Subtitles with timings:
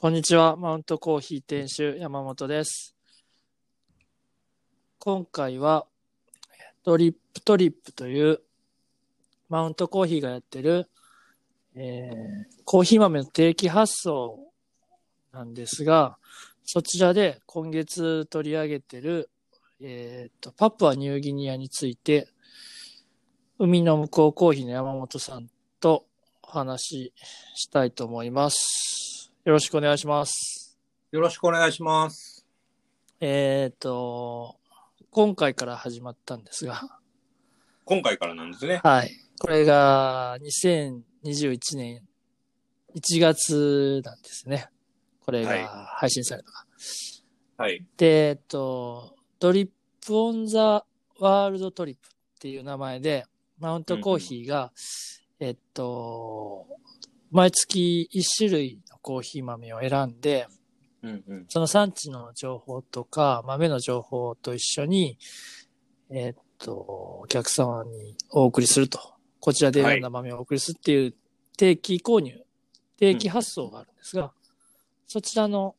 [0.00, 0.56] こんにちは。
[0.56, 2.96] マウントコーヒー店主山本です。
[4.98, 5.86] 今回は
[6.84, 8.40] ドリップトリップという
[9.50, 10.88] マウントコーヒーがやってる、
[11.74, 14.38] えーコーヒー豆の定期発送
[15.34, 16.16] なんですが、
[16.64, 19.28] そちらで今月取り上げてる、
[19.82, 22.26] えーとパプアニューギニアについて
[23.58, 26.06] 海の向こうコーヒーの山本さんと
[26.42, 27.12] お話し
[27.54, 28.99] したいと思います。
[29.42, 30.78] よろしくお願いします。
[31.12, 32.44] よろしくお願いします。
[33.20, 34.56] えっ、と、
[35.10, 36.82] 今回から始まったんですが、
[37.86, 38.82] 今回からなんですね。
[38.84, 39.10] はい。
[39.40, 42.02] これが2021年
[42.94, 44.68] 1月なんですね。
[45.24, 46.66] これはいが配信された。
[47.56, 47.82] はい。
[47.96, 49.68] で、えっと、ドリッ
[50.06, 50.84] プオンザ
[51.18, 53.24] ワールドトリップっていう名前で、
[53.58, 54.70] マウントコーヒーが、
[55.38, 56.66] えっと、
[57.30, 60.46] 毎月1種類のコーヒー豆を選んで、
[61.02, 61.46] うんうん。
[61.48, 65.18] その産地の情報とか、豆の情報と一緒に、
[66.10, 66.74] えっと、
[67.22, 68.98] お客様にお送りすると。
[69.40, 71.14] こちらで選んだ豆をお送りするっていう
[71.56, 72.44] 定期購入、
[72.98, 74.32] 定期発送があるんですが、
[75.06, 75.74] そちらの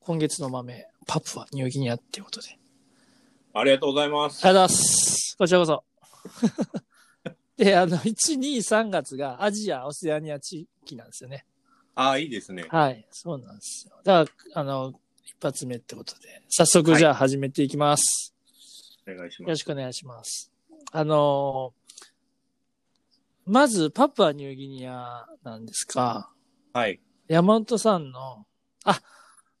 [0.00, 2.58] 今月の豆、パプアニューギニアっていうことで。
[3.54, 4.44] ありがとうございます。
[4.44, 5.36] ありがとうございます。
[5.38, 5.84] こちらこそ。
[7.56, 11.46] で、あの、1、2、3月がアジア、オセアニア地域なんですよね。
[11.96, 12.66] ああ、いいですね。
[12.68, 13.96] はい、そうなんですよ。
[14.04, 14.92] だから、あの、
[15.24, 18.34] 一発目ってことで、早速じゃあ始めていきます。
[19.08, 19.48] お願いしよます。
[19.50, 20.52] ろしくお願いします。
[20.92, 21.74] あの
[23.46, 26.28] まず、パプアニューギニアなんですが、
[26.72, 27.00] はい。
[27.28, 28.44] 山本さんの、
[28.84, 29.00] あ、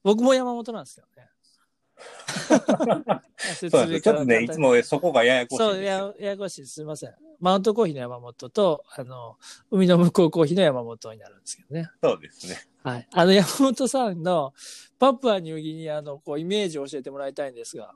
[0.02, 1.28] 僕も山本なんですよね。
[3.36, 4.00] 説そうです。
[4.02, 5.82] ちょっとね、いつもそこがややこしいんそう。
[5.82, 6.66] やややこしい。
[6.66, 7.14] すみません。
[7.40, 9.36] マウントコーヒーの山本と、あの、
[9.70, 11.90] 海の向こうコーヒーの山本になるんですけどね。
[12.02, 12.56] そうですね。
[12.82, 13.08] はい。
[13.12, 14.54] あの、山本さんの
[14.98, 17.92] パプアニューギニアのこうイメージを教えてもらいたいんですが。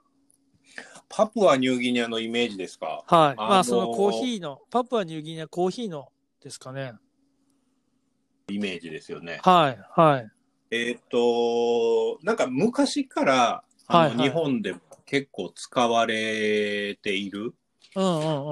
[1.08, 3.02] パプアニューギニアのイメージですか？
[3.06, 3.34] はい。
[3.38, 6.94] あまあ、そのコーヒーの、パプアニューギニアコーヒーのですかね。
[8.48, 9.40] イメージですよね。
[9.42, 9.78] はい。
[10.00, 10.30] はい。
[10.72, 17.54] えーっと、なんか昔から、あの、はいはい日本でも結構使われている。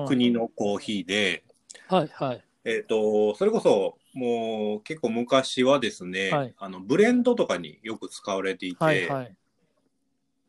[0.09, 1.45] 国のコーヒーで、
[1.89, 2.45] はいはい。
[2.65, 9.35] えーっと、それこそ、もう結構昔はですね、はいあの、ブレンドとかによく使われていて、はいはい。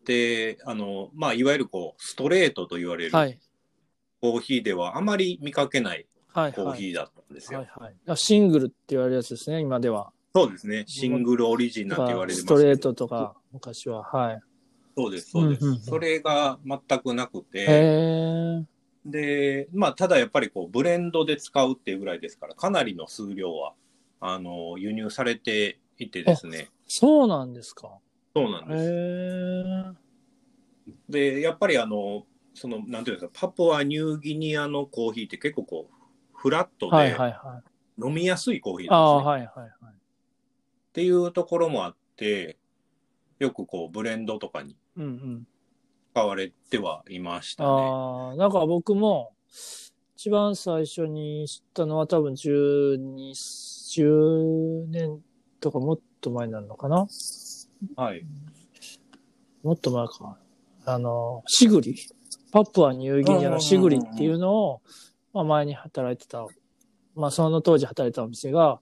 [0.06, 3.40] で、あの、まあ、いわゆるこう、ストレートと言われるはい。
[4.22, 6.54] コーヒーではあまり見かけないはいはい。
[6.54, 7.60] コーヒーだったんですよ。
[7.60, 7.96] はいはい。
[8.08, 10.12] あシングルって言われるやつですね、今では。
[10.36, 10.84] そうですね。
[10.88, 14.04] シングルオリジンなんて言われてますストレートとか、昔は。
[14.04, 14.42] はい。
[15.00, 15.64] そうです、そうです。
[15.64, 18.66] うんうんうんそれが全くなくへて、え。
[19.06, 23.74] で、まあ、ただやっぱりこう、ブレンドで使うっていうぐらいですから、かなりの数量は、
[24.20, 26.70] あの、輸入されていてですね。
[26.86, 27.88] そうなんですか。
[27.88, 27.92] へ
[28.36, 29.96] そうなんです。
[30.92, 31.34] え。
[31.38, 35.96] で、やっぱりあの、その、なんていうんですか、パプアニューギニアのコーヒーって結構こう、
[36.34, 37.64] フラットはいではいは
[37.98, 38.06] い。
[38.06, 39.32] 飲みやすいコーヒーなんですね。
[39.32, 39.94] はいはいはい。
[39.94, 42.58] っていうところもあって、
[43.40, 45.48] よくこう、ブレンドとかにうんうん。
[46.14, 47.70] 使われてはいましたね。
[47.70, 49.32] ああ、なんか僕も、
[50.16, 55.22] 一番最初に知ったのは多分12、10年
[55.62, 57.08] とかもっと前になるのかな？
[57.96, 58.26] はい。
[59.64, 60.38] もっと前か。
[60.86, 61.96] あの、シグリ？
[62.52, 64.82] パプアニューギニアのシグリっていうのを、
[65.34, 66.46] まあ前に働いてた、
[67.16, 68.82] まあその当時働いてたお店が、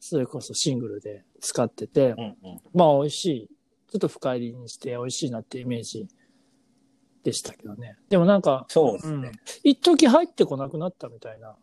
[0.00, 2.60] それこそシングルで使ってて、うんうん。
[2.74, 3.48] まあ美味しい。
[3.90, 6.06] ちょっと深入りにして美味しいなっていうイメージ
[7.22, 7.96] でしたけどね。
[8.08, 9.32] でもなんか、そうですねうん。
[9.64, 11.56] 一時入ってこなくなったみたいな、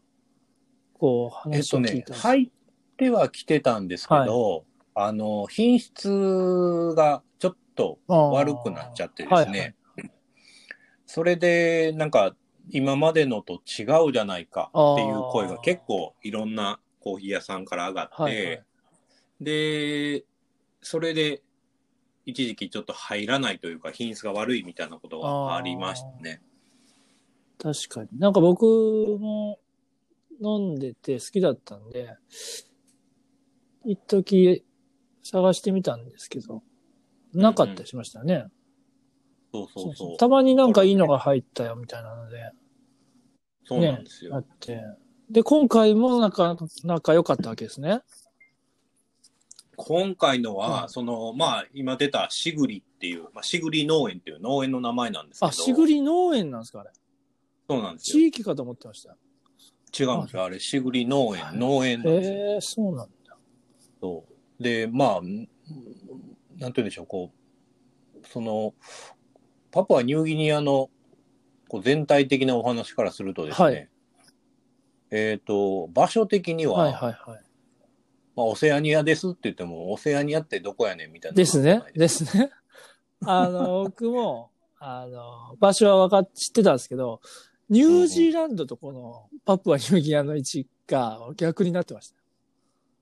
[0.93, 2.21] こうえっとね話を聞いた、んです。
[2.21, 2.49] 入っ
[2.97, 4.65] てはきてたんですけど、
[4.95, 9.75] あの、品質がちょっと悪くなっちゃってですね、はいはい
[11.07, 12.35] それで、なんか、
[12.71, 18.63] 今までのと違うじゃないかっていう声が結構いろんなコーヒー屋さんから上がって、はいはい
[19.39, 20.23] で、
[20.81, 21.41] それで、
[22.25, 26.41] 一時期ちょっと入らないというか、品質が悪いみたいなことがありましたね。
[27.59, 28.09] 確かに。
[28.19, 29.59] なんか僕も
[30.41, 32.15] 飲んでて好きだったんで、
[33.85, 34.65] 一時
[35.23, 36.63] 探してみたんですけど、
[37.33, 38.45] なかったりしましたね。
[39.53, 40.17] そうそうそう。
[40.17, 42.51] たまになんかいいのが入ったよみたいなので、
[43.65, 44.35] そうなんですよ。
[44.35, 44.81] あって。
[45.29, 48.01] で、今回もなんか、仲良かったわけですね。
[49.75, 55.47] 今回のは、うんその、まあ、今出たシグリっていう、まあ、シグリ農園っていう農園の名前なんですけど。
[55.49, 56.89] あ、しぐり農園なんですかあれ。
[57.69, 58.21] そうなんですよ。
[58.21, 59.15] 地域かと思ってました。
[59.97, 60.43] 違うんですよ。
[60.43, 62.35] あれ、しぐり農園、農園なんですよ。
[62.35, 63.37] へえ、そうなんだ。
[64.01, 64.25] そ
[64.59, 65.47] うで、まあ、なんて
[66.57, 68.73] 言うんでしょう、こう、その、
[69.71, 70.89] パプアニューギニアの
[71.67, 73.89] こう全体的なお話からするとですね、はい
[75.11, 77.44] えっ、と、場所的には、はいはいはい。
[78.35, 81.35] まあ、オセアニアですって言っても、オセアニアってどこやねんみたいな。
[81.35, 81.81] ですね。
[81.93, 82.51] ですね。
[83.25, 87.21] あの、僕も、あの、場所は分かっ知ってたんですけど、
[87.69, 92.13] ニュージーランドとこのパプアニューギニアの位置が逆になってまし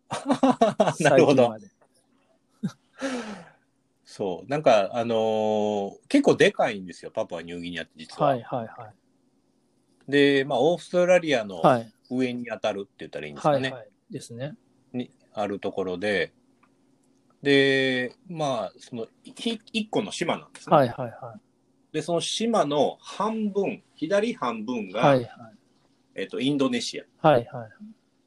[0.09, 0.94] た。
[1.09, 1.53] なるほど。
[4.06, 4.50] そう。
[4.50, 8.29] なんか、あのー結構でかいんですよ、パプアニューギニアって実は。
[8.29, 8.94] はいはいは
[10.07, 11.62] で、まあ、オーストラリアの。
[12.09, 13.69] 上に当たるって言ったらいいんですかね。
[13.69, 13.89] はいはい。
[14.09, 14.56] ですね。
[15.35, 16.33] にあるところで、
[17.41, 20.75] で、まあ、その、ひ一個の島なんですね。
[20.75, 21.39] はいはいは
[21.91, 24.91] で、その島の半分、左半分い。
[24.91, 25.27] が、はいはい。
[26.15, 27.27] えっと、インドネシア。
[27.27, 27.69] はいはい。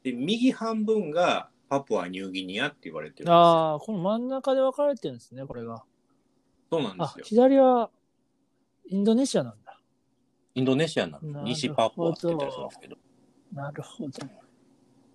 [0.03, 3.35] で、右半分がパプアニューギニアって言われてるんですよ。
[3.35, 5.75] ああ、この真ん中で分かれてるんですね、これが。
[5.75, 5.83] あ
[6.69, 7.25] そうなんです、よ。
[7.25, 7.89] 左は
[8.89, 9.79] インドネシアなんだ。
[10.55, 12.97] インドネシアなんですなるほど西パプアって言ったりするんですけど。
[13.53, 14.11] なるほど。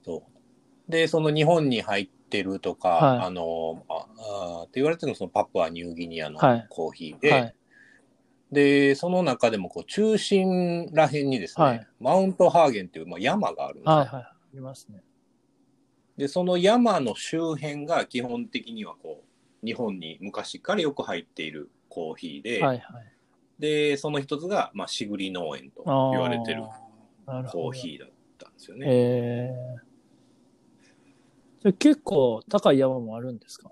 [0.05, 0.32] そう。
[0.93, 7.55] で、その日本に入ってるとか、はいあの、ああーって言われてるのがそのパプアニューギニアのはいコーヒーで、はい。
[8.53, 13.97] で、その中でもこう中心らへんにですね、はいマウントハーゲンっていう、まあ、山があるんですよ。
[13.97, 14.23] はいはい。
[14.23, 15.03] ありますね。
[16.19, 19.23] で、その山の周辺が基本的にはこ
[19.63, 23.13] う、日本に昔からよく入っているコーヒーで、はいはい。
[23.59, 26.63] で、その一つが、まあ、しぐり農園と言われてる
[27.27, 27.65] なるほど。
[27.65, 28.87] コーヒーだったんですよね。
[28.89, 29.92] えー、
[31.63, 33.71] それ結構高い山もあるんですか？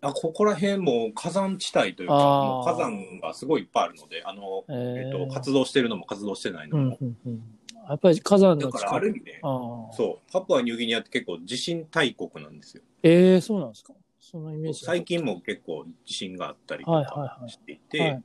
[0.00, 6.98] あここら辺も火山地帯というか、う火山がすごいいっぱいあるので、あの、えーえっと、活動してるのも活動してないのも。
[6.98, 7.42] うんうんうん。
[7.88, 8.94] やっぱり火山だから。
[8.94, 12.82] ある意味ね、そう、パプアニューギニアって結構地震大国なんですよ。
[13.02, 13.92] えー、そうなんですか？
[14.18, 18.22] そのイメージ最近も結構地震があったりとはいはいはいかしていて、はい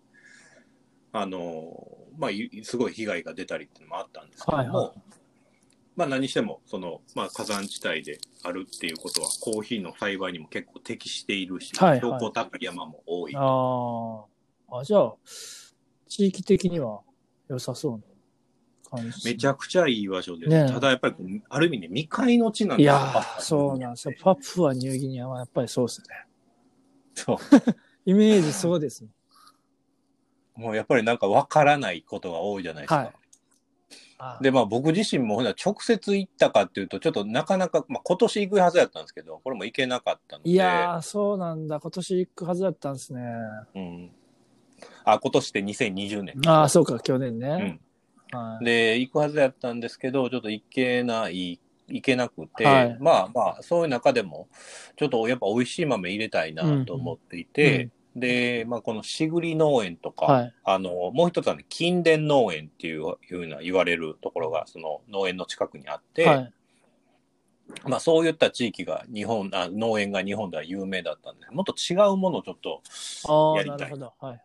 [1.13, 4.97] あの、まあ、いすごい被害が出たりっていうのもあったんですけども、はいはい
[5.95, 13.35] まあ何しても、その、まあ火山地帯であるっていうことは、コーヒーの栽培にも結構適しているし、はいはい標高高い山も多い。
[13.35, 14.25] あ
[14.71, 14.79] あ。
[14.79, 15.15] あ、じゃあ、
[16.07, 17.01] 地域的には
[17.49, 18.03] 良さそうな
[18.89, 19.27] 感じ。
[19.27, 20.49] めちゃくちゃいい場所です。
[20.49, 24.13] ねえただやっぱりこう、ある意味ね、未開の地なんですよいやー、そうなんですよ。
[24.21, 26.07] パプアニューギニアはやっぱりそうですね。
[27.15, 27.37] そう。
[28.05, 29.09] イメージそうですね。
[30.55, 32.97] もうやっぱりなんか分からないことが多いじゃないですか。
[32.97, 33.20] はいあ
[34.41, 40.49] で、まあ僕自身もほな直接行ったかっていうと、ちょっとなかなか、まあ今年行くはずやったんですけど、これも行けなかったので。
[40.49, 41.79] いやー、そうなんだ。
[41.79, 43.21] 今年行くはずだったんですね。
[43.75, 44.11] うん。
[45.03, 46.41] あ、今年って2020年。
[46.47, 47.79] ああ、そうか、去年うねん。。
[48.31, 54.47] はい、で、行くはずやったんですけど、ちょっと行けない、行けなくて、はいまあまあ、そういう中でも、
[54.95, 60.53] ちょっとやっぱ美味しい豆入れたいなと思っていて、で、まあこのしぐり農園とか、はい。
[60.63, 66.53] あの、もう一つはね、近田農園っていうふうな言われるところが、その農園の近くにあって、はい。
[67.85, 72.81] まあそういった地域が日本、あ農園が日本では有名だったんで、もっと違うものをちょっと、
[73.57, 73.91] やりたい。
[73.91, 74.21] はい。
[74.21, 74.41] はい。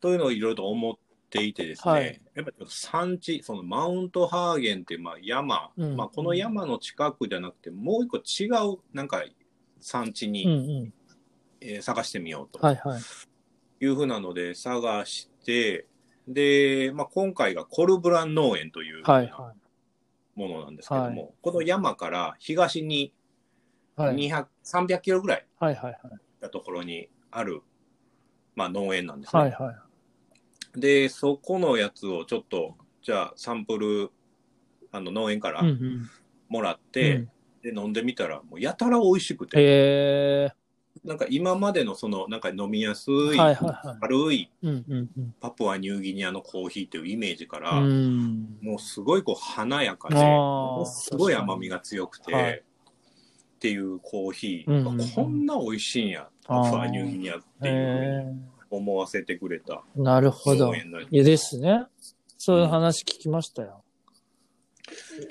[0.00, 0.94] というのをいろいろと思っ
[1.28, 9.22] ていてですね、はいやっぱり産地、そのマウントハーゲンっていうまあ山、うんまあこの山の近くじゃなくて、もう一個違うなんか
[9.80, 10.54] 産地に、うんう
[10.84, 10.92] ん。
[11.62, 13.00] えー探してみようとはいはい。
[13.80, 15.86] いうふうなので探して、
[16.28, 19.54] で、まあ今回がコルブラン農園というはいは
[20.34, 23.12] ものなんですけども、はこの山から東にい。
[23.96, 24.16] はい。
[24.16, 25.98] 200、300キロぐらいはいはいはい。
[26.02, 27.62] 行ったところにある、
[28.54, 29.42] まあ農園なんですね。
[29.42, 29.72] はいは
[30.76, 30.80] い。
[30.80, 34.10] で、そこのやつをちょっと、じゃあサンプル、
[34.90, 36.10] あの農園からうんうん。
[36.48, 37.28] もらって、うん
[37.62, 40.50] で、飲んでみたら、もうやたら美味しくて、え
[41.04, 43.26] なんか今までのその、なんか飲みやすい、ー。
[43.26, 43.98] はいはいはい。
[44.00, 45.34] 軽いうんうんうん。
[45.40, 48.58] パプアニューギニアのコーヒーというイメージから、うん。
[48.60, 52.62] もうすごいこう華やかで、あーもうすごい甘みが強くて、はい
[53.62, 58.40] っていうコーヒー、うんうんうんこんな美味しいんや、パプアニューギニアっていうえふうに
[58.70, 60.02] 思わせてくれたー。
[60.02, 60.78] なるほどい
[61.12, 61.84] やですね。
[62.36, 63.84] そういう話聞きましたよ。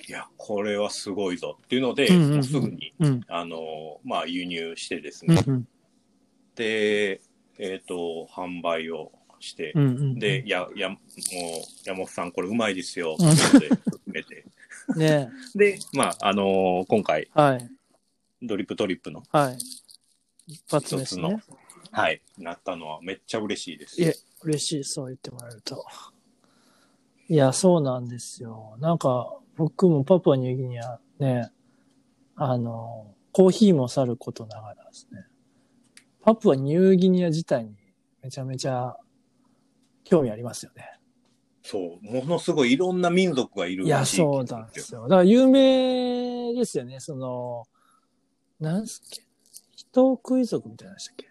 [0.07, 3.21] いや、これはすごいぞっていうので、うんうんうんすぐに、うん。
[3.27, 5.67] あの、まあ、輸入してですね、うんうん。
[6.55, 7.21] で、
[7.57, 10.19] えっ、と、販売をして、うんうん。
[10.19, 10.99] で、や、や、もう、
[11.85, 14.45] 山本さん、これうまいですよ、うんっていうので、勧めて。
[14.95, 17.69] ね で、まあ、あの今回、はい。
[18.41, 19.57] ドリップトリップのはい。
[20.47, 21.57] 一発で一つの、すね。
[21.91, 24.01] はい、なったのはめっちゃ嬉しいです。
[24.01, 25.85] いえ、嬉しい、そう言ってもらえると。
[27.29, 28.75] いや、そうなんですよ。
[28.79, 31.51] なんか、僕もパプアニューギニアね、
[32.35, 35.25] あの、コーヒーもさることながらですね、
[36.21, 37.75] パプアニューギニア自体に
[38.21, 38.95] めちゃめちゃ
[40.03, 40.85] 興味ありますよね。
[41.63, 45.03] そう、ものすごいいろんな民族がいるいや、そうなんですよ。
[45.03, 46.99] だから有名ですよね。
[46.99, 47.65] その、
[48.59, 49.21] なんすっけ？
[49.75, 51.27] 人食い族みたいなしたっけ？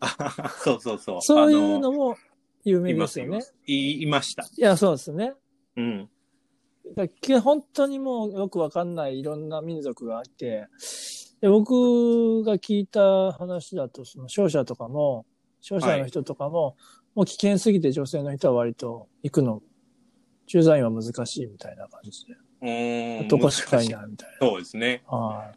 [0.00, 1.22] あ そうそうそう。
[1.22, 2.16] そういうのも
[2.64, 3.40] 有名ですよね。
[3.66, 4.42] いいました。
[4.44, 5.34] いや、そうですね。
[5.76, 6.10] うん。
[6.96, 10.66] だ本当にもうよくわかんないいろんな民族があって、
[11.40, 15.24] で僕が聞いた話だと、その商社とかも、
[15.60, 16.76] 商社の人とかも、
[17.14, 19.62] もう危険すぎて女性の人は割と行くの、
[20.46, 22.36] 駐在員は難しいみたいな感じで。
[23.26, 25.02] 男しかいないみたいそうですね。
[25.10, 25.16] な。
[25.16, 25.54] はい。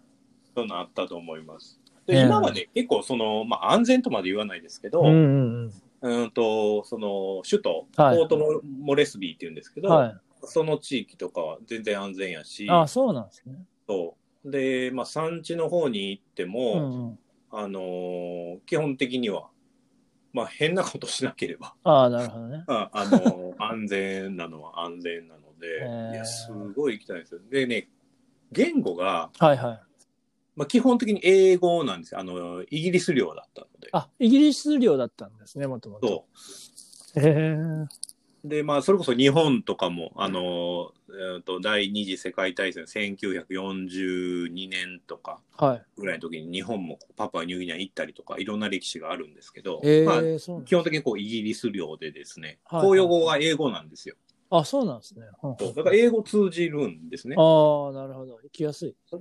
[0.55, 1.79] そういうのあったと思います。
[2.05, 9.95] で、今まで結構その、まあ安全とまで言わないですけど、うんうんうんと、その、首都、はいポートモモレスビーって言うんですけど、うん。
[9.95, 10.15] はい。
[10.45, 13.55] その地域とかは全然安全やし、あそうなんですね。
[13.87, 14.51] そう。
[14.51, 17.19] で、まあ産地の方に行ってうも、んうん。
[17.51, 19.49] あのー基本的には、
[20.33, 22.63] まあ変なことしなければ、ああ、なるほどね。
[22.67, 27.41] ああのー 安全なのは安全なので、いや、すごい行きたいんですよ。
[27.49, 27.89] でね、
[28.51, 29.79] 言語が、はいはい。
[30.55, 32.19] まあ基本的に英語なんですよ。
[32.19, 33.89] あの、イギリス領だったので。
[33.91, 36.25] あ、イギリス領だったんですね、もともと。
[36.35, 37.51] そへえ。
[37.51, 37.89] う。
[38.43, 45.83] で、まあ、それこそ日本とかも、あの、えーと第二次世界大戦1942年とかはい。
[45.95, 50.21] ぐらいの時に日本もパプアニューギニア行ったりとか、いろんな歴史があるんですけど、ええまあ、
[50.65, 54.15] 基本的にこうイギリス領でですね、はい公用語が英語なんですよ。
[54.49, 55.25] あ、そうなんですね。
[55.75, 57.35] だから英語通じるんですね。
[57.37, 58.39] ああ、なるほど。
[58.43, 58.95] 行きやすい。
[59.11, 59.19] は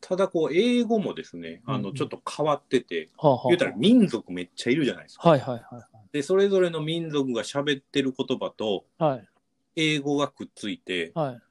[0.00, 5.28] ただこう、英語もですね、あの、うんうんちょっと変わってて、あ、はあ、言うたら民族めっちゃいるじゃないですか。
[5.28, 9.28] はいはいはいで、それぞれの民族が喋ってる言葉と、はい。
[9.76, 11.26] 英語がくっついて、はい。
[11.26, 11.42] はい。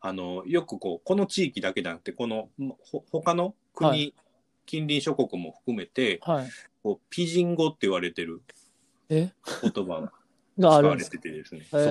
[0.00, 2.48] あの、よくこう、この地域だけじゃなくて、この、
[2.82, 4.14] ほ他の国、はい
[4.66, 6.48] 近隣諸国も含めて、はい。
[6.82, 8.42] こう、ピジン語って言われてる
[9.08, 9.30] え？
[9.62, 10.12] 言葉が
[10.58, 11.60] が使われあるんですててですね。
[11.60, 11.82] へそう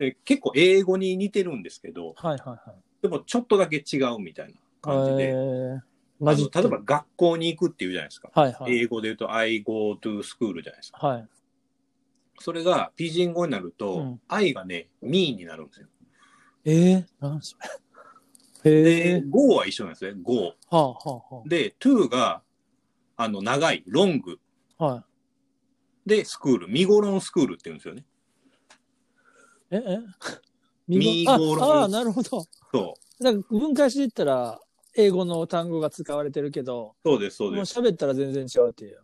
[0.00, 0.10] え。
[0.10, 3.02] で結構英語に似てるんですけど、はいはいはい。
[3.02, 5.80] でもちょっとだけ違うみたいな感じで、えー、
[6.22, 8.30] あマジの例えば学校に行くっていうじゃないですか。
[8.34, 8.78] はいはい。
[8.78, 11.06] 英語で言うと I go to school じゃないですか。
[11.06, 11.28] はい。
[12.38, 15.86] それがピジン語になると、うん I がね、me になるんですよ。
[16.64, 17.56] えー、なんそ
[18.64, 18.70] れ。
[18.70, 19.20] へでえ、。
[19.22, 20.20] go は一緒なんですね。
[20.22, 20.34] go。
[20.34, 22.42] はあはあはで、to が、
[23.16, 24.38] あの、長い、 long。
[24.78, 24.84] あ。
[24.84, 25.04] は
[26.06, 26.08] い。
[26.08, 26.68] で、 school。
[26.68, 28.04] Mi go long skul って言うんですよね。
[29.70, 29.98] ええ？
[30.88, 32.42] Mi あ go long ああ、なるほど。
[32.72, 34.60] そだから分解していったら、
[34.94, 37.08] 英語の単語が使われてるけど、う。
[37.08, 37.78] そうです、そうもうです。
[37.78, 39.00] 喋ったら全然違うっていう。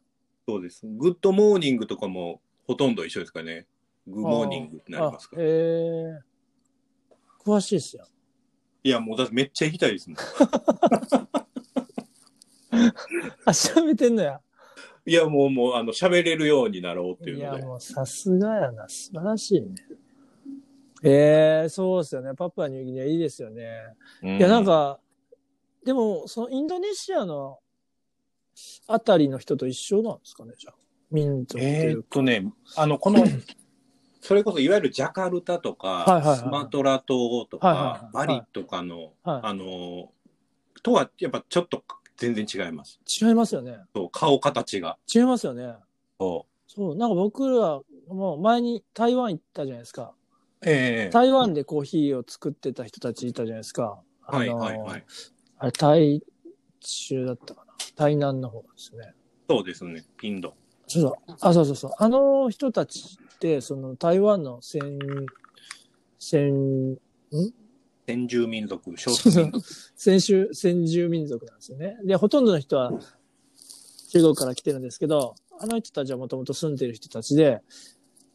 [0.47, 0.87] そうです。
[0.87, 3.66] Good morning とかもほとんど一緒ですかね。
[4.07, 6.21] グッモーニングってなりますかあへえ。
[7.45, 8.07] 詳しいっすよ。
[8.83, 10.18] いや、もうだってめっちゃ行きたいですもん。
[13.45, 14.40] あ、調べてんのや。
[15.07, 17.64] いや、もう、もう、あの、喋れるようになろうっていういや、ので。
[17.64, 18.88] もうさすがやな。
[18.88, 19.75] 素晴らしいね。
[21.02, 22.35] ええそうですよね。
[22.35, 23.64] パプアニューギニアいいですよね。
[24.23, 24.99] ういや、なん、か、
[25.88, 27.61] でも、そのインドネシアの
[28.88, 30.75] あたりの人と一緒なんですかね、じゃあ。
[31.11, 32.02] 民族ってえいうか。
[32.02, 33.25] ーっとね、あの、この、
[34.21, 40.12] それこそいわゆるジャカルタとか、はいはいはいスマトラ島とはいはいはい、かバリとかの、はいあの、
[40.83, 41.83] とはやっぱちょっと
[42.18, 43.00] 全然違います。
[43.23, 43.78] 違いますよね。
[43.97, 44.99] そう顔形が。
[45.14, 45.73] 違いますよね。
[46.21, 46.97] そそう。
[46.97, 50.12] なんか僕らもう前に台湾行ったじゃないですか。
[50.61, 50.68] う。
[50.68, 54.02] ええ台湾でコーヒーを作ってた人たちいたじゃないですか。
[54.21, 55.04] はいはいはい。
[55.59, 56.23] あれ、台
[56.81, 57.75] 中だったかな？
[57.97, 59.12] 台南の方ですね。
[59.50, 60.05] そうですね。
[60.23, 60.55] インド。
[60.87, 61.12] そうそう。
[61.41, 61.91] あ、そうそうそう。
[61.99, 64.81] あの人たちって、その台湾の先、
[66.19, 66.99] 先、
[68.07, 69.67] 先住民族、少数民族。
[69.97, 71.97] 先住、先住民族なんですよね。
[72.05, 72.93] で、ほとんどの人は
[74.11, 77.61] 中国から来てるんですけど、あの人たちはもともと住んでる人たちで、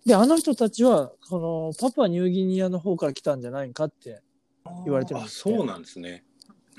[0.06, 4.22] で、あの人たちは、このパプアニューギニアの方から来たんじゃないかって、
[4.84, 6.25] 言われてるんあ、ですってそうなんですね。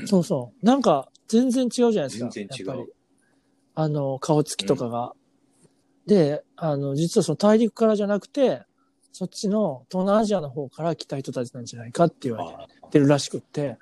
[0.07, 0.67] そうそう。
[0.67, 2.31] なんか、全然違うじゃないですか。
[2.31, 2.87] 全然違う
[3.75, 5.15] あの、顔つきとかが。
[6.07, 8.63] で、あの、実はその大陸からじゃなくて、
[9.13, 13.79] そっちの東南アジアの方から来た人たちなんじゃないかって言われあてるらしくって、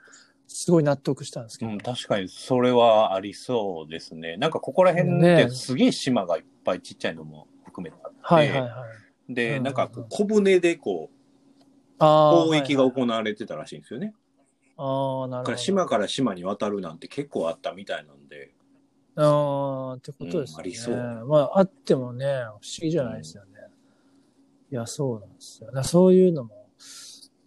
[0.46, 1.72] すごい納得したんですけど。
[1.72, 4.36] うん、確かにそれはありそうですね。
[4.36, 8.68] なんかここら辺っねてすげえ島がいっぱいちっちゃいのも含めてあって、はいはいは
[9.30, 9.34] い。
[9.34, 12.46] で、うんなんか小舟でこう、ああ。
[12.46, 14.14] 交易が行われてたらしいんですよね。
[14.84, 15.56] ああ、なるほど。
[15.56, 18.50] 島から島に渡るなんて結構あったみたいなんで、
[19.14, 20.54] ああ、ってことですね。
[20.54, 23.50] うんありそうまあ、あってもね、不思議じゃないですよね。
[24.72, 25.70] いや、そうなんですよ。
[25.70, 26.66] だそういうのも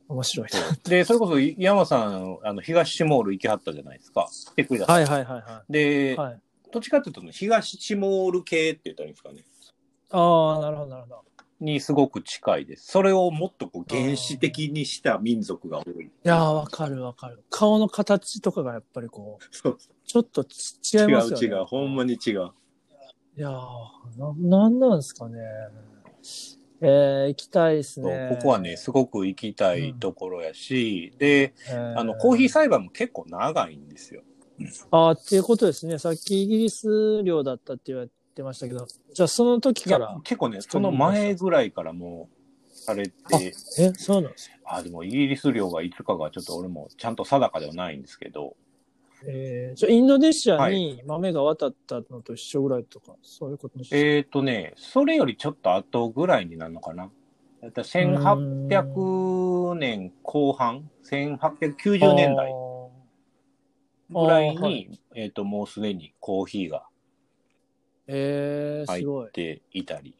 [0.07, 0.59] 面白いな。
[0.89, 4.29] で、それこそ山さん、あの、東モール行きはったじゃないですか。
[4.51, 4.93] 来てくれた。
[4.93, 6.15] はいはいはいはで、い。
[6.15, 6.41] はい。
[6.71, 9.43] どっちかっていうとね、東チモール系って言ったらいいんですかね。
[10.11, 11.23] ああ、なるほど、なるほど。
[11.59, 12.88] にすごく近いです。
[12.91, 16.05] それをもっとこう原始的にした民族が多い。
[16.05, 17.43] いやー、わかるわかる。
[17.50, 21.47] 顔の形とかがやっぱりこう、そうちょっとち違い違ますよね。
[21.47, 21.65] う違う。
[21.65, 22.51] ほんまに違う。
[23.38, 23.51] いやー、
[24.17, 25.39] な、なんなんですかね。
[26.81, 28.29] えー、行きたいですね。
[28.33, 34.21] ここはね、すごく行きたいところやし、で、えー、あの、コーヒー栽培も結構長いんですよ。
[34.91, 35.97] ああ、っていうことですね。
[36.00, 43.13] さっきイギリス領だったって言われてましたけど、じゃあその時いやから、結構ね、その前ぐらいからもうされて、
[43.79, 44.57] え、そうなんですよ。
[44.65, 48.55] あ、でもイギリス領がいつかがちょっと俺もちゃんと定かではないんですけど、
[49.27, 57.09] えー、じゃあインドネシアに豆が渡ったのと一緒ぐらいとか、そういうことにしてえっ、ー、とね、それよりちょっと後ぐらいになるのかな。
[57.61, 62.53] だったら1800年後半、1890年代
[64.09, 64.99] ぐらいに、あーはい。
[65.15, 66.85] えっ、と、もうすでにコーヒーが
[68.07, 69.31] えー、入すごいっ。
[69.31, 70.15] ていたり、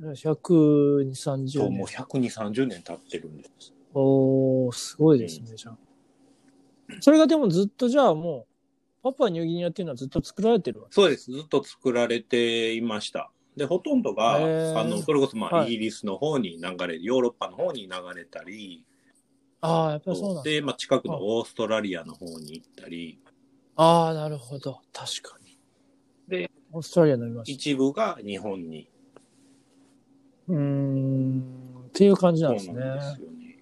[0.00, 1.96] 120、そう、30もう年。
[1.96, 3.72] 120、30年経ってるんです。
[3.94, 5.78] おー、すごいですね、じゃあ。
[7.00, 8.46] それがでもずっとじゃあも
[9.02, 10.94] う、パプアニューギニアっていうのはずっと作られてるわけ？
[10.94, 11.30] そうです。
[11.30, 13.30] ずっと作られていました。
[13.56, 18.84] で、ほとんどが、へーあの、それこそまあ、はいイギリスの方に流れ、ヨーロッパの方に流れたり、
[19.60, 20.50] ああ、やっぱりそうなんだ。
[20.50, 23.18] で、まあ、近くのオーストラリアの方に行ったり、
[23.74, 24.80] ああ、なるほど。
[24.92, 25.47] 確かに。
[26.70, 27.52] で、オーストラリア飲みました。
[27.52, 28.88] 一部が日本に。
[30.48, 32.72] うーん、っていう感じなんですね。
[32.74, 33.56] そうなんですよね。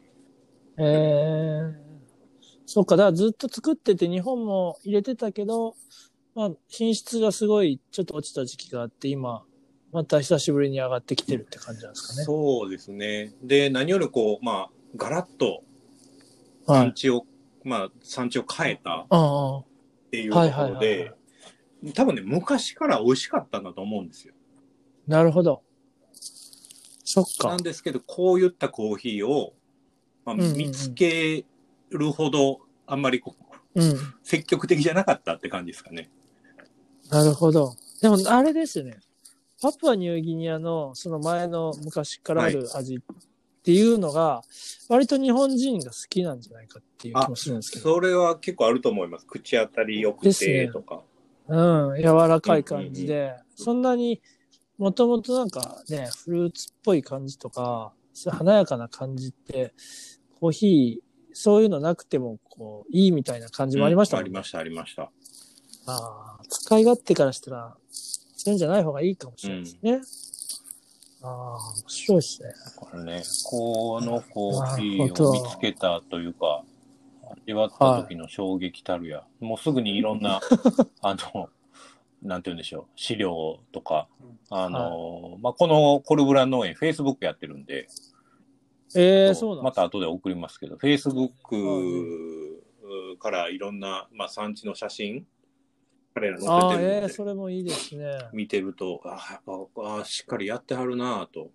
[0.79, 1.87] ええ
[2.67, 5.77] そっか、だからずっと作ってて日本も入れてたけど、
[6.35, 9.45] まあ、品質がすごいちょっと落ちた時期があって、今、
[9.93, 12.25] また久しぶりに上がってきてるって感じなんですかね。
[12.25, 13.33] そうですね。
[13.43, 15.63] で、何よりこう、まあ、ガラッと
[16.67, 16.81] はい。
[16.81, 17.25] 産地を、
[17.63, 19.65] まあ、産地を変えたっああ、
[20.11, 21.13] ていうところはいはいはいで、
[21.95, 24.35] 多分ね、昔から美味しかったんだと思うんですよ。
[25.07, 25.63] なるほど。
[27.05, 27.63] そっかなん。
[27.63, 29.55] ですけど、こういったコーヒーを、
[30.25, 31.45] まあ、見つけ
[31.91, 33.37] るほど、あんまりこ
[33.75, 34.15] う、うん。
[34.23, 36.11] 積極的じゃなかったって感じですかね。
[37.11, 37.75] なるほど。
[38.03, 38.99] でも、あれですよね。
[39.63, 42.99] パプアニューギニアのその前の昔からある味っ
[43.63, 44.43] ていうのが、
[44.89, 47.95] 割と日本人が好きなんじゃないかっていう気もするんですけど。
[47.95, 49.27] それは結構あると思います。
[49.27, 51.03] 口当たり良くですねてとか。
[51.49, 54.21] うん、柔らかい感じで、そんなに、
[54.79, 57.93] もともとなんかね、フルーツっぽい感じとか、
[58.31, 59.73] 華やかな感じって、
[60.41, 64.21] コーヒー、そういうのなくても、こう、いいみたいな感じもありましたね。
[64.21, 65.03] うんありました、ありました。
[65.03, 65.11] あ
[65.87, 70.01] あ、使い勝手からしたら、そういうんじゃない方がいいかもしれないですね。
[71.23, 72.49] ああ、面白いですね。
[72.49, 76.65] だからね、このコーヒーを見つけたというか、
[77.45, 80.41] 味わった時の衝撃たるや、もうすぐにいろんな、
[81.03, 81.49] あの、
[82.23, 84.09] なんて言うんでしょう、資料とか、
[84.51, 87.89] あの、まあ、このコルブラン農園、Facebook やってるんで、
[88.95, 91.37] ええそうまた後で送りますけど、Facebook
[93.19, 95.27] からいろんな、まあ、産地の写真、
[96.15, 98.19] 彼ら載せてるんで、ええそれもいいですね。
[98.33, 101.51] 見てると、あやっぱあしっかりやってはるなぁと、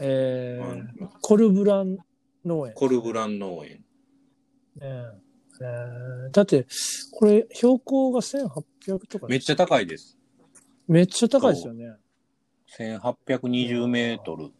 [0.00, 0.64] ええ
[1.00, 1.96] うんコルブラン
[2.44, 2.74] 農園。
[2.74, 3.84] コルブラン農園。
[4.80, 5.18] ね
[5.60, 6.66] ええーだって、
[7.12, 10.16] これ、標高が1800とかでめっちゃ高いです。
[10.86, 11.96] めっちゃ高いですよね。
[12.78, 14.44] 1820メートル。
[14.44, 14.50] い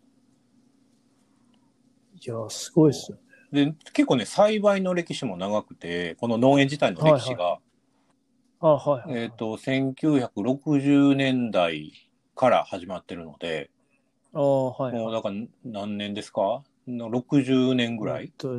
[2.25, 3.19] や、すごいですよ。
[3.53, 7.59] で、結構ね、栽培の歴史も長くて、この農園自体の歴史が、
[8.61, 9.23] あはい、はい。
[9.23, 11.93] えっ、と、1960年代
[12.35, 13.71] から始まってるので、
[14.35, 16.63] あはい、もうだから何年ですか？
[16.87, 18.59] の ?60 年ぐらい、と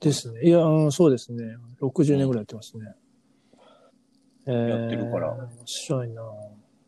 [0.00, 0.42] ですね。
[0.44, 1.56] いや、うんそうですね。
[1.80, 2.94] 60年ぐらいやってますね。
[4.46, 6.22] えーやってるから面白いな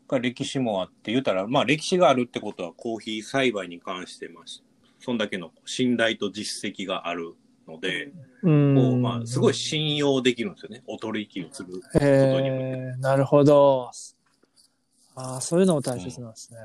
[0.07, 4.63] が歴史もあって、言うたら、まあ歴史があるってことはコーヒー栽培に関してまし
[4.99, 7.33] そんだけの信頼と実績がある
[7.67, 8.11] ので、
[8.43, 8.51] うこう、
[8.97, 9.01] ん。
[9.01, 10.83] まあ、すごい信用できるんですよね。
[10.85, 12.47] お取引をすることに。
[12.49, 13.89] えー、なるほど。
[15.15, 16.59] ああ、そういうのも大切なんですね。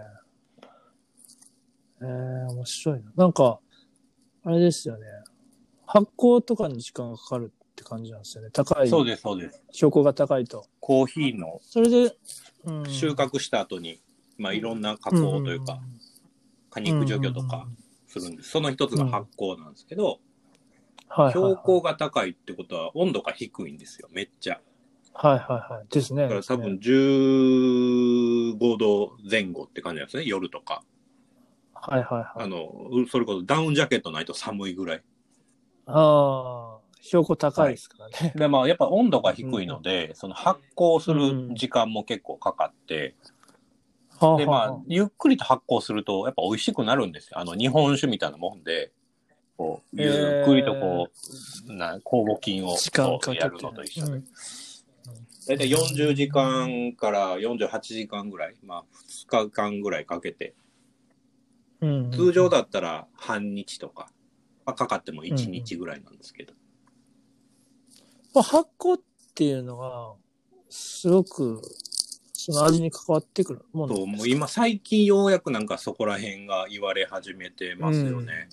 [2.03, 3.13] えー、面白いな。
[3.17, 3.59] なんか、
[4.45, 5.07] あれですよね。
[5.97, 8.51] 発酵とかに時間がかかるって感じなんですよね。
[8.51, 8.89] 高い。
[8.89, 9.63] そうです、そうです。
[9.73, 10.67] 標高が高いと。
[10.79, 12.15] コーヒーのそれで、
[12.65, 14.01] うん収穫した後に、
[14.37, 15.81] まあ、いろんな加工というか、
[16.69, 17.67] 果肉除去とか
[18.09, 18.51] するんです。
[18.51, 20.17] その一つが発酵なんですけど、はい
[21.09, 24.61] はいはい、標高が高いってことは温度が低いんですよ、めっちゃ。
[25.15, 25.87] はいはいはい。
[25.89, 26.25] ですね。
[26.25, 30.83] だから多分ですね15度前後って感じなんですね、夜とか。
[31.73, 32.45] はいはいはい。
[32.45, 32.69] あの、
[33.11, 35.03] それこそダウンジャケットないと寒いぐらい。
[35.87, 38.33] ああ、標高高いですからね。
[38.35, 43.15] で、まあ、やっぱ温度が低いので、その発酵する時間も結構かかって、
[44.19, 47.39] はあで、まはあ、ゆっくりと発酵すると、やっぱ美味しくなるんですよ。
[47.39, 48.93] あの、日本酒みたいなもんで、
[49.57, 51.09] こう、ゆっくりとこ
[51.69, 52.77] う、な酵母菌を
[53.35, 54.13] やるのと一緒で。
[54.13, 54.25] うん。
[55.47, 60.55] だいたい40時間から48時間ぐらい、まあ、2日間ぐらいかけて、
[61.81, 62.11] うん。
[62.11, 64.09] 通常だったら半日とか、
[64.67, 66.53] まあ、かかっても1日ぐらいなんですけど。
[68.35, 69.03] まあ発酵っ
[69.35, 70.13] ていうのが、
[70.69, 71.63] すごく、
[72.33, 74.07] その味に関わってくるもんですか？
[74.07, 78.49] もう今最近ようやくなんかそこら辺が言われ始めてますよね。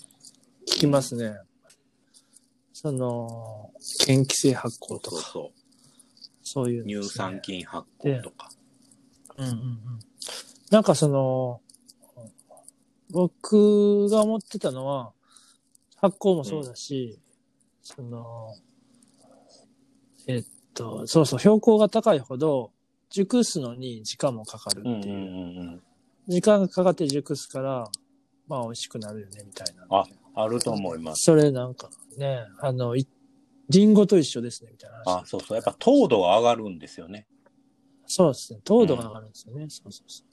[0.67, 1.37] 聞きますね。
[2.71, 3.71] その、
[4.07, 5.61] 嫌気性発酵とか、そう
[6.43, 6.85] そそういうう。
[6.85, 8.49] のですね、乳酸菌発酵とか。
[9.37, 9.79] うんうんうん。
[10.69, 11.61] なんかその、
[13.11, 15.13] 僕が思ってたのは、
[16.03, 17.17] 発酵もそうだし、
[17.81, 18.53] その、
[20.27, 22.71] えっと、そうそう、標高が高いほど、
[23.09, 24.95] 熟すのに時間もかかるっていう。
[24.95, 25.81] うんうんうんうん。
[26.27, 27.89] 時間がかかって熟すから、
[28.49, 29.85] まあ美味しくなるよね、みたいな。
[29.89, 31.23] あ、あると思います。
[31.23, 33.07] それなんかね、あの、い
[33.69, 35.21] リンゴと一緒ですね、みたいな話。
[35.21, 35.55] あ、そうそう。
[35.55, 37.27] やっぱ糖度が上がるんですよね。
[38.07, 38.59] そうですね。
[38.65, 39.67] 糖度が上がるんですよね。
[39.69, 40.25] そうそうそ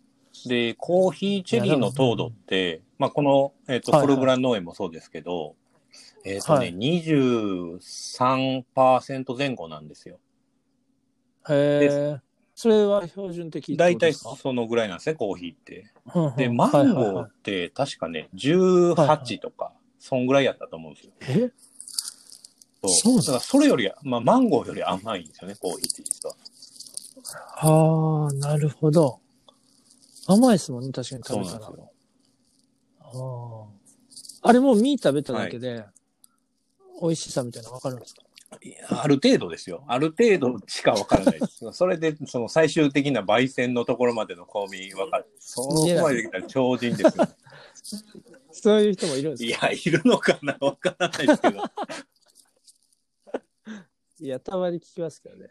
[0.47, 0.49] う。
[0.49, 5.57] で、コーヒーチェリーの糖度って、まあ、この、えっ、と、はいはいコルグラン農園もそうですけど、
[6.25, 10.19] えっ、とね、はい23%前後なんですよ。
[11.49, 12.21] へえ。
[12.55, 14.43] それは標準的ってだいたいことですか？
[14.43, 15.87] そのぐらいなんですね、コーヒーって。
[16.15, 21.13] うんうんで、マンゴーはいはいはいって確かね、18とか、そんぐらいやったと思うんですよ。
[21.21, 21.51] え？
[22.83, 23.15] そう。
[23.15, 26.37] そうだからそれより、まあ、マンゴーより甘いんですよね、コーヒーって実は。
[27.57, 29.21] はあ、なるほど。
[30.27, 31.61] 甘いですもんね、確かに食べたら。
[31.61, 31.91] そうなんですよ
[33.01, 33.80] ああ
[34.43, 35.85] あれもう実食べただけで、
[37.01, 38.23] 美味しさみたいなの分かるんですか？
[38.63, 39.85] いやある程度ですよ。
[39.87, 41.65] ある程度しかわからないです。
[41.73, 45.27] それで、その最終的な焙煎のところまでの香味分かる。
[45.39, 47.31] そこまでできたら超人ですよ、ね。
[48.53, 51.63] そういう人もいるんですかいや、いるのかなわからないですけど。
[54.21, 55.49] いや、たまに聞きますけどね。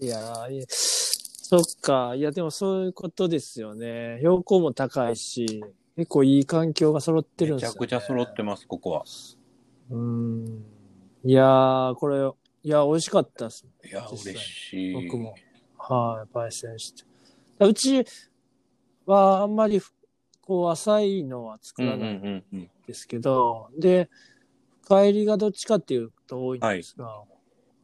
[0.00, 2.14] いやーいや、そっか。
[2.16, 4.16] いや、でもそういうことですよね。
[4.18, 5.62] 標高も高いし、
[5.96, 7.76] 結構いい環境が揃ってるんですよ、ね。
[7.80, 9.04] めちゃくちゃ揃ってます、ここは。
[9.90, 10.64] うーん。
[11.24, 12.30] いやー、これ、
[12.62, 13.66] いや、美味しかったです。
[13.84, 14.92] いや、実際嬉しい。
[14.92, 15.34] 僕も。
[15.78, 17.04] はい、焙煎して。
[17.60, 18.04] うち
[19.06, 19.80] はあんまり、
[20.42, 22.70] こう、浅いのは作うんうんらないんうんうん。
[22.86, 24.10] ですけど、で、
[24.82, 27.22] 深入りがどっちかっていうと多いんですが、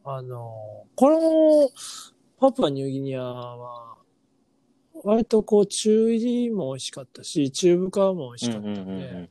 [0.03, 1.69] あの、この
[2.39, 3.95] パプアニューギニアは、
[5.03, 9.29] 割とこう、中入りも美味しかったし、中深も美味しかったんで、うんうんうんうん。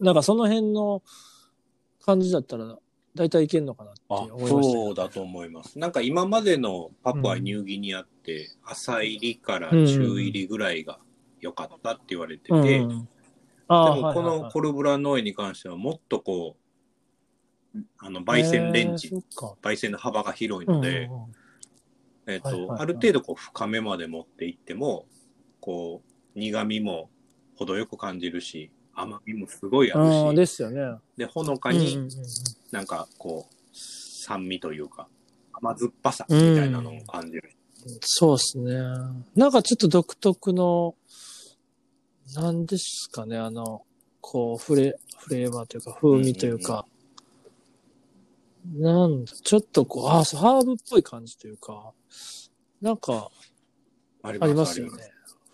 [0.00, 1.02] なんかその辺の
[2.04, 2.78] 感じだったら、
[3.14, 5.78] 大体いけんのかなってあ思いましたけどそうだと思います。
[5.78, 10.98] なんか今までのパプアニューギニアって、浅入りから中入りぐらいが
[11.40, 13.08] 良かったって言われてて、うんでうん。
[13.70, 16.56] あーもこのコルブラン農園に関してはもっとこ
[17.74, 19.22] う、あの、焙煎レンジへー、
[19.60, 21.34] 焙煎の幅が広いので、うんうんうん
[22.28, 25.06] えっ、と、はいはいはいある程度こう深めまで持っていっても、
[25.60, 26.02] こ
[26.36, 27.10] う、苦味も
[27.56, 30.98] 程よく感じるし、甘みもすごいあるし、ですよね。
[31.16, 32.08] で、ほのかうんうんにうん
[32.70, 35.08] なんかこう、酸味というか、
[35.52, 37.50] 甘酸っぱさみたいなのを感じる。
[38.00, 38.74] そうですね。
[39.34, 40.94] なんかちょっと独特の、
[42.34, 43.82] なんですかね、あの、
[44.20, 46.84] こう、フレ、フレーバーというか、風味というか、
[48.66, 51.92] なんだ、ちょっとこう、あ、ハーブっぽい感じというか、
[52.80, 53.30] なんか、
[54.22, 55.10] ありますよね。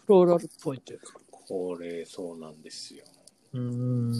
[0.06, 1.14] フローラルっぽいというか。
[1.30, 3.04] これ、そうなんですよ。
[3.52, 4.14] うーん。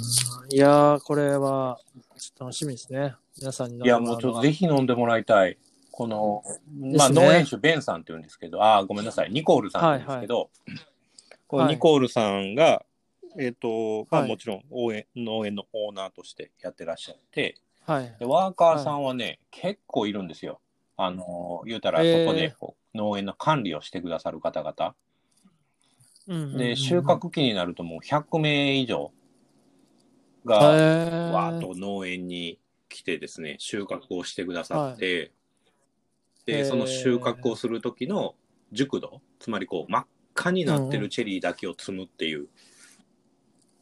[0.51, 1.81] いやー、これは、
[2.17, 3.15] ちょっと楽しみですね。
[3.39, 5.59] 皆さんに飲んいや、でもらうちょっとぜひ飲んでもらいたい。
[5.91, 6.43] この、
[6.97, 10.51] まあ、農園主ベンさんって言うんですけど、あー、ごめんなさい、ニコールさんって言うんですけど、
[11.47, 12.85] このはいニコールさんが、
[13.39, 18.17] えっ、と、まあ、はいもちろん応援、農園のオーナーとしてやってらっしゃって、はい。
[18.19, 20.61] でワーカーさんはね、結構いるんですよ。
[20.97, 24.75] あの、言うたらそこでこう農園の管理をしてくださる方々。
[26.29, 29.13] うんうんうんで、収穫期になるともう100名以上
[30.47, 31.31] へが、ー。
[31.33, 35.33] わーっと農園に来てですね、収穫をしてくださって、
[36.47, 36.65] へで、ー。
[36.65, 38.35] その収穫をする時の
[38.73, 42.49] 熟度、つまりこう真っ赤になってるチェリーだけを積むっていう、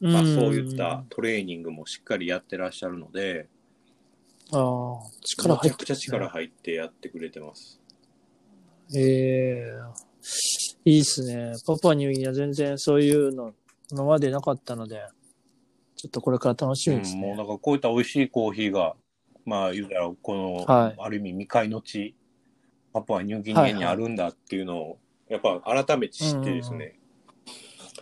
[0.01, 3.47] まあ、そういったトレーニングもしっかりやってらっしゃるので、
[4.53, 7.79] ああ、力入ってめちゃくちゃ力入ってやってくれてます。
[8.95, 9.71] ええ
[10.85, 11.53] いいっすね。
[11.65, 13.53] パパニューギニア全然そういうの
[13.91, 15.01] 今までなかったので、
[15.95, 17.37] ちょっとこれから楽しみですうん、もうね。
[17.37, 18.95] だからこういった美味しいコーヒーが
[19.45, 22.15] まあ言うたら、この、はいある意味未開の地、
[22.93, 24.97] パプアニューギニアにあるんだっていうのを、
[25.29, 26.95] やっぱ改めて知ってですね、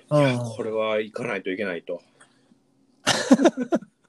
[0.10, 2.02] うんいや、これは行かないといけないと。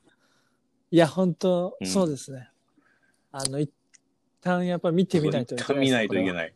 [0.92, 2.50] いや、本当、うんそうですね。
[3.32, 3.70] あの、一
[4.42, 5.82] 旦やっぱ見てみないといけない。
[5.82, 6.32] 見ないといけい。
[6.34, 6.54] ない。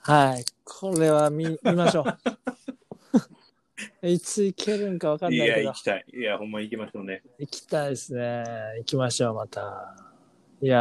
[0.00, 0.44] はい。
[0.64, 2.06] これは見、見ましょ
[4.02, 4.08] う。
[4.08, 6.04] いつ行けるんかわかんいや、ないけど行、きたい。
[6.14, 7.22] いや、ほんま行きましょうね。
[7.38, 8.42] 行きたいですね。
[8.78, 9.94] 行きましょう、また。
[10.62, 10.80] いや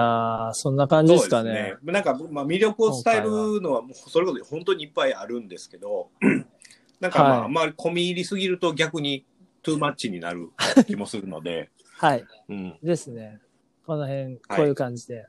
[0.51, 1.49] ー、そんな感じですかね。
[1.49, 1.91] そうですね。
[1.91, 6.09] なんか、まあ、魅力を伝えるのは、もうそれこそ本当にいっぱいあるんですけど、
[7.01, 9.25] なんかまあ、はいあんまり込み入りすぎると逆に
[9.61, 10.51] トゥーマッチになる
[10.87, 11.69] 気もするので、
[11.99, 12.25] はい。
[12.47, 12.77] うん。
[12.81, 13.41] ですね。
[13.85, 15.25] この辺、こはいういう感じで。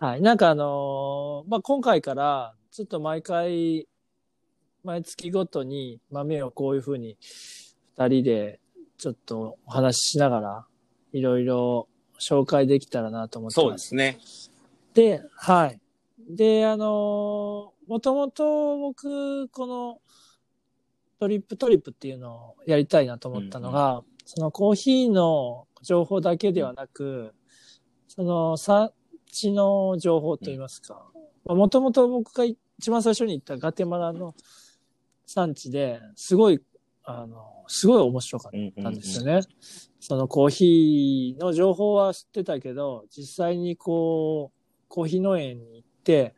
[0.00, 0.20] はい。
[0.20, 3.86] なんかあのーまあ、今回から、ちょっと毎回、
[4.82, 7.16] 毎月ごとに豆をこういうふうに、
[7.96, 8.58] 二人で、
[8.96, 10.66] ちょっとお話ししながら、
[11.12, 11.86] いろいろ
[12.20, 13.72] 紹介できたらなと思ってそうま。
[13.74, 14.18] ですすね。
[14.94, 15.80] で、はい。
[16.28, 20.00] で、あのーもともと僕、この、
[21.20, 27.34] トリップトリップっていうのをやりたいなと思ったのが、そのコーヒーの情報だけではなく、
[28.08, 28.92] その産
[29.30, 31.10] 地の情報といいますか、
[31.44, 34.34] もともと僕が一番最初に行ったガテマラの
[35.26, 36.60] 産地ですごい、
[37.04, 39.40] あの、すごい面白かったんですよね。
[40.00, 46.34] そのコーヒーの情報は知ってたけど、実際にこう、コーヒー農園に行って、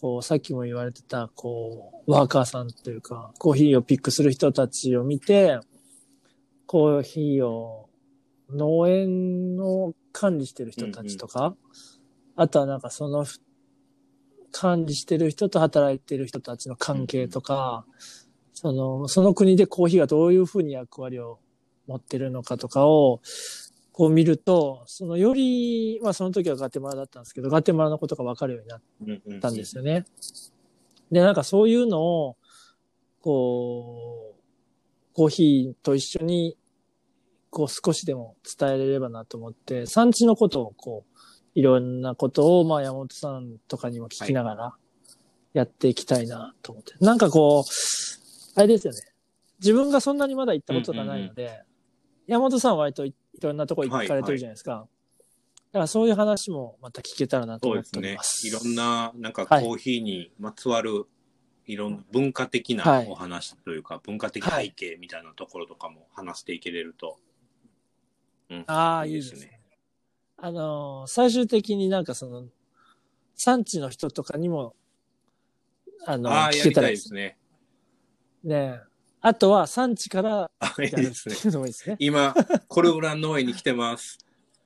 [0.00, 5.60] こう、さっきも言われてた、こう、ワーカーさんというか、コーヒーをピックする人たちを見て、
[6.66, 7.88] コーヒーを、
[8.54, 11.54] 農園の管理してる人たちとか、
[12.36, 13.26] あとはなんかその、
[14.50, 17.86] 管理してる人と働いてる人たちの関係とか、
[18.52, 21.40] その、その国でコーヒーがどういうふうに役割を
[21.86, 23.20] 持ってるのかとかを、
[23.92, 30.04] こう見ると、そのより、まあその時はガテマラだったんですけど、ガテマラのことがわかるようになっうんうんたんですよね。
[31.10, 32.36] で、なんかそういうのを、
[33.20, 36.56] こう、コーヒーと一緒に、
[37.52, 41.18] こう少しでも伝えれればなと思って、産地のことをこう、
[41.54, 44.74] いろんなことを、まあ山本さんとかにも聞きながら、
[45.52, 46.94] やっていきたいなと思って。
[46.98, 49.00] なんかこう、あれですよね。
[49.58, 51.62] 自分がそんなにまだ行ったことがないので、
[52.26, 54.88] 山本さんは割といいろんなとこ行かれてるじゃないですか。
[55.72, 58.46] だからそういう話もまた聞けたらなとそう思ってですねおります。。
[58.46, 61.06] いろんな、なんかコはいーヒーにまつわる、
[61.66, 67.18] いろんな文化的なはいお話というか、文化的背景みたいなところとかも話していけれると。
[68.52, 68.64] うん。
[68.66, 69.60] ああ、いいですね。。
[70.36, 72.44] あのー最終的になんかその、
[73.34, 74.74] 産地の人とかにも、
[76.04, 77.38] あのああ、聞けたらいいですね。
[78.44, 78.80] ね。
[79.20, 81.96] あとは産地からあ、いすね。
[82.00, 82.34] 今、
[82.68, 84.18] コルブラン農園に来てます。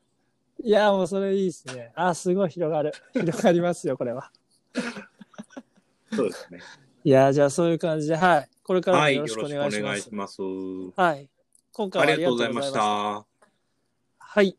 [0.65, 1.93] いや、もうそれいいですね。
[1.95, 2.93] あーすごい広がる。
[3.13, 4.33] 広がりますよ、これは。
[6.13, 6.61] そうですね。
[7.05, 8.49] いや、じゃあそういう感じで、はい。
[8.65, 10.41] これからもはい、よろしくおよろしくお願いします。
[10.41, 11.01] 願いします。
[11.01, 11.29] はい。
[11.73, 12.73] 今回はありがとうございまし。
[12.73, 13.36] た。
[14.37, 14.59] はい。